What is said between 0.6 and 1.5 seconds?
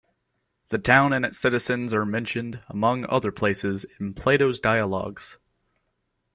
The town and its